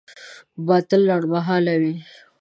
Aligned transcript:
باطل 0.67 1.01
لنډمهاله 1.07 1.73
وي. 1.81 1.93